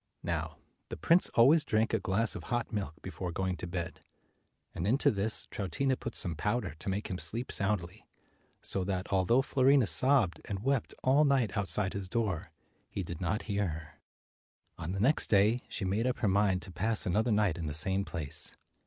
[0.23, 0.57] Now
[0.89, 4.01] the prince always drank a glass of hot milk before going to bed,
[4.73, 8.03] and into this Troutina put some powder to make him sleep soundly.
[8.63, 12.49] So that, although Fiorina sobbed and wept all night outside his door,
[12.89, 13.99] he did not hear her.
[14.79, 17.67] 226 On the next day, she made up her mind to pass another night in
[17.67, 18.55] the same place.